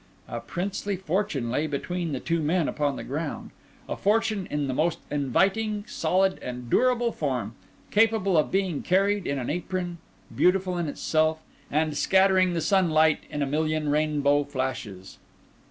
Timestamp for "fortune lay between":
0.95-2.11